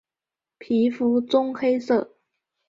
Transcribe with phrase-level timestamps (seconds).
[0.57, 2.15] 皮肤棕黑色。